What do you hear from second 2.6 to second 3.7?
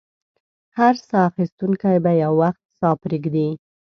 ساه پرېږدي.